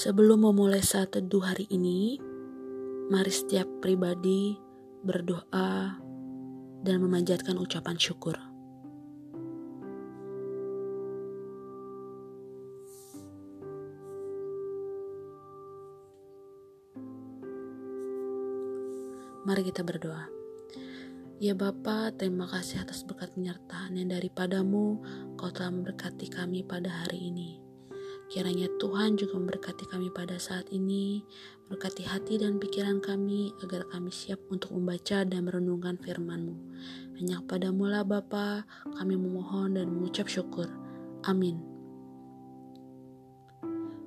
[0.00, 2.16] Sebelum memulai saat teduh hari ini,
[3.12, 4.56] mari setiap pribadi
[5.04, 6.00] berdoa
[6.80, 8.32] dan memanjatkan ucapan syukur.
[19.44, 20.32] Mari kita berdoa.
[21.44, 24.96] Ya Bapa, terima kasih atas berkat penyertaan yang daripadamu
[25.36, 27.69] Kau telah memberkati kami pada hari ini.
[28.30, 31.26] Kiranya Tuhan juga memberkati kami pada saat ini,
[31.66, 36.54] berkati hati dan pikiran kami agar kami siap untuk membaca dan merenungkan firman-Mu.
[37.18, 38.62] Hanya padamu lah Bapa,
[38.94, 40.70] kami memohon dan mengucap syukur.
[41.26, 41.58] Amin.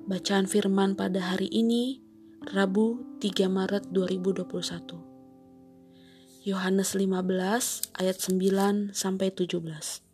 [0.08, 2.00] Bacaan firman pada hari ini,
[2.48, 6.48] Rabu 3 Maret 2021.
[6.48, 10.04] Yohanes 15 ayat 9 sampai 17.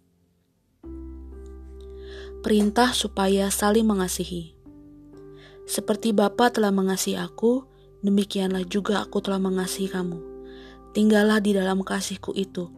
[2.40, 4.56] Perintah supaya saling mengasihi.
[5.68, 7.68] Seperti Bapa telah mengasihi aku,
[8.00, 10.16] demikianlah juga aku telah mengasihi kamu.
[10.96, 12.72] Tinggallah di dalam kasihku itu.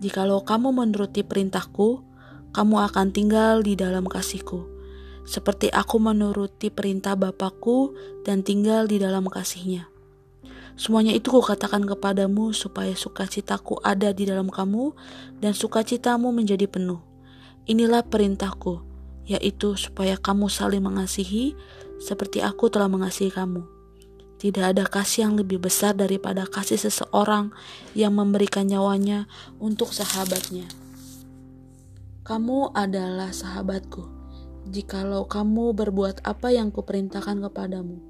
[0.00, 2.00] Jikalau kamu menuruti perintahku,
[2.56, 4.64] kamu akan tinggal di dalam kasihku.
[5.28, 7.92] Seperti aku menuruti perintah Bapakku
[8.24, 9.92] dan tinggal di dalam kasihnya.
[10.80, 14.96] Semuanya itu kukatakan kepadamu supaya sukacitaku ada di dalam kamu
[15.36, 17.04] dan sukacitamu menjadi penuh.
[17.68, 18.91] Inilah perintahku,
[19.26, 21.54] yaitu supaya kamu saling mengasihi
[22.02, 23.62] seperti aku telah mengasihi kamu.
[24.42, 27.54] Tidak ada kasih yang lebih besar daripada kasih seseorang
[27.94, 29.30] yang memberikan nyawanya
[29.62, 30.66] untuk sahabatnya.
[32.26, 34.02] Kamu adalah sahabatku,
[34.66, 38.02] jikalau kamu berbuat apa yang kuperintahkan kepadamu.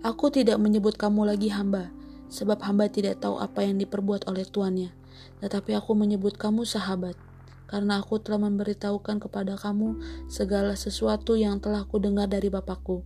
[0.00, 1.92] Aku tidak menyebut kamu lagi hamba,
[2.32, 4.96] sebab hamba tidak tahu apa yang diperbuat oleh tuannya,
[5.44, 7.20] tetapi aku menyebut kamu sahabat
[7.66, 9.98] karena aku telah memberitahukan kepada kamu
[10.30, 13.02] segala sesuatu yang telah ku dengar dari Bapakku.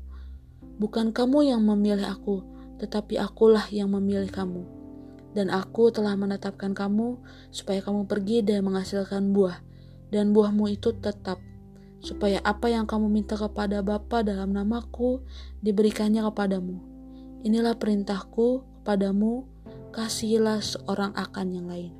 [0.80, 2.40] Bukan kamu yang memilih aku,
[2.80, 4.64] tetapi akulah yang memilih kamu.
[5.36, 7.20] Dan aku telah menetapkan kamu
[7.52, 9.60] supaya kamu pergi dan menghasilkan buah,
[10.08, 11.38] dan buahmu itu tetap,
[12.00, 15.20] supaya apa yang kamu minta kepada Bapa dalam namaku
[15.60, 16.80] diberikannya kepadamu.
[17.44, 19.44] Inilah perintahku kepadamu,
[19.92, 21.99] kasihilah seorang akan yang lain.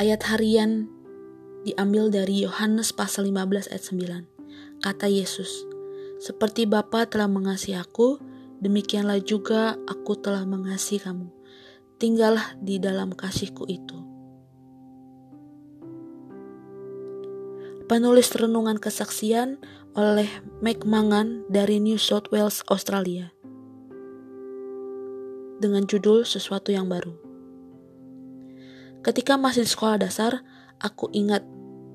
[0.00, 0.88] Ayat harian
[1.68, 4.24] diambil dari Yohanes pasal 15 ayat 9.
[4.80, 5.68] Kata Yesus,
[6.16, 8.16] "Seperti Bapa telah mengasihi aku,
[8.64, 11.28] demikianlah juga aku telah mengasihi kamu.
[12.00, 14.00] Tinggallah di dalam kasihku itu."
[17.84, 19.60] Penulis renungan kesaksian
[19.92, 20.32] oleh
[20.64, 23.36] Mike Mangan dari New South Wales, Australia.
[25.60, 27.19] Dengan judul Sesuatu yang Baru.
[29.00, 30.44] Ketika masih sekolah dasar,
[30.76, 31.40] aku ingat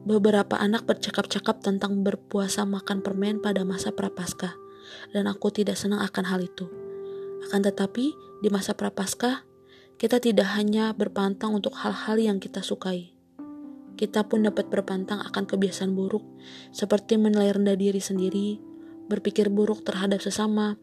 [0.09, 4.57] beberapa anak bercakap-cakap tentang berpuasa makan permen pada masa prapaskah,
[5.13, 6.65] dan aku tidak senang akan hal itu.
[7.45, 9.45] Akan tetapi, di masa prapaskah,
[10.01, 13.13] kita tidak hanya berpantang untuk hal-hal yang kita sukai.
[13.95, 16.25] Kita pun dapat berpantang akan kebiasaan buruk,
[16.73, 18.57] seperti menilai rendah diri sendiri,
[19.05, 20.75] berpikir buruk terhadap sesama,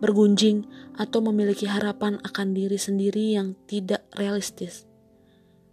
[0.00, 0.64] bergunjing,
[0.96, 4.85] atau memiliki harapan akan diri sendiri yang tidak realistis.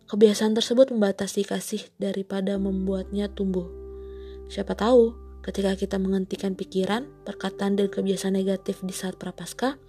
[0.03, 3.71] Kebiasaan tersebut membatasi kasih daripada membuatnya tumbuh.
[4.51, 5.15] Siapa tahu,
[5.47, 9.79] ketika kita menghentikan pikiran, perkataan, dan kebiasaan negatif di saat prapaskah,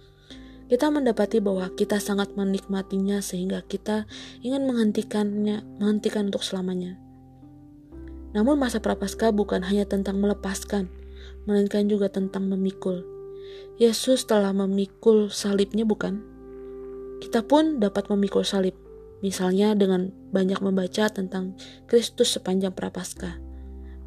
[0.71, 4.07] kita mendapati bahwa kita sangat menikmatinya sehingga kita
[4.39, 6.95] ingin menghentikannya, menghentikan untuk selamanya.
[8.31, 10.87] Namun masa prapaskah bukan hanya tentang melepaskan,
[11.43, 13.03] melainkan juga tentang memikul.
[13.75, 16.23] Yesus telah memikul salibnya bukan?
[17.19, 18.84] Kita pun dapat memikul salib
[19.23, 21.55] Misalnya dengan banyak membaca tentang
[21.87, 23.39] Kristus sepanjang prapaskah,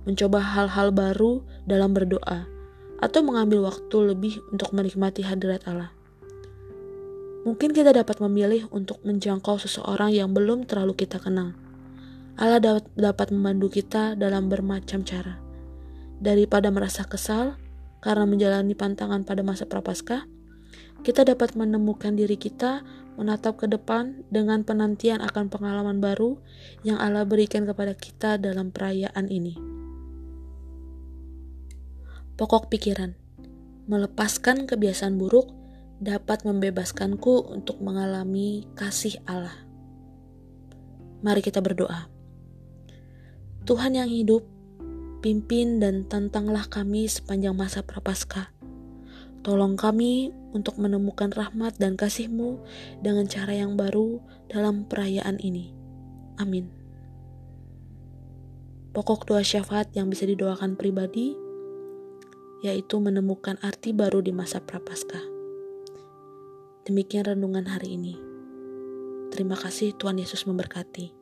[0.04, 2.48] mencoba hal-hal baru dalam berdoa,
[2.98, 5.94] atau mengambil waktu lebih untuk menikmati hadirat Allah.
[7.46, 11.56] Mungkin kita dapat memilih untuk menjangkau seseorang yang belum terlalu kita kenal.
[12.38, 12.60] Allah
[12.94, 15.40] dapat membantu kita dalam bermacam cara.
[16.18, 17.56] Daripada merasa kesal
[18.02, 20.26] karena menjalani pantangan pada masa prapaskah,
[21.06, 22.82] kita dapat menemukan diri kita
[23.18, 26.38] menatap ke depan dengan penantian akan pengalaman baru
[26.86, 29.58] yang Allah berikan kepada kita dalam perayaan ini.
[32.38, 33.18] Pokok pikiran:
[33.90, 35.50] melepaskan kebiasaan buruk
[35.98, 39.66] dapat membebaskanku untuk mengalami kasih Allah.
[41.18, 42.06] Mari kita berdoa.
[43.66, 44.46] Tuhan yang hidup,
[45.18, 48.57] pimpin dan tantanglah kami sepanjang masa prapaskah
[49.46, 52.58] Tolong kami untuk menemukan rahmat dan kasih-Mu
[53.00, 54.18] dengan cara yang baru
[54.50, 55.72] dalam perayaan ini.
[56.38, 56.70] Amin.
[58.94, 61.36] Pokok doa syafaat yang bisa didoakan pribadi
[62.58, 65.22] yaitu menemukan arti baru di masa prapaskah.
[66.88, 68.18] Demikian renungan hari ini.
[69.30, 71.17] Terima kasih Tuhan Yesus memberkati.